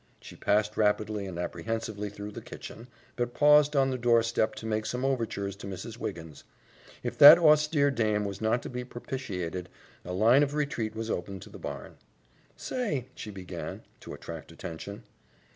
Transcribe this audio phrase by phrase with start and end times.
[0.19, 4.87] She passed rapidly and apprehensively through the kitchen, but paused on the doorstep to make
[4.87, 5.99] some overtures to Mrs.
[5.99, 6.43] Wiggins.
[7.03, 9.69] If that austere dame was not to be propitiated,
[10.03, 11.97] a line of retreat was open to the barn.
[12.57, 15.03] "Say," she began, to attract attention.